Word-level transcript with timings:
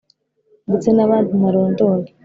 Ndetse 0.67 0.87
n’abandi 0.91 1.31
ntarondoye 1.39 2.09